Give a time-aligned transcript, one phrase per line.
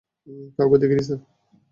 [0.57, 1.19] কাউকে দেখিনি, স্যার।